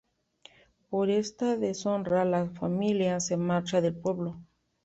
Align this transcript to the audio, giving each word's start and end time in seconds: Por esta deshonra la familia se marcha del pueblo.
Por 0.89 1.11
esta 1.11 1.57
deshonra 1.57 2.25
la 2.25 2.47
familia 2.47 3.19
se 3.19 3.37
marcha 3.37 3.81
del 3.81 3.95
pueblo. 3.95 4.41